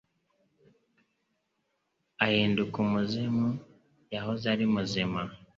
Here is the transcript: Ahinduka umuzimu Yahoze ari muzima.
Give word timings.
Ahinduka 2.25 2.75
umuzimu 2.85 3.47
Yahoze 4.13 4.45
ari 4.53 4.65
muzima. 4.73 5.21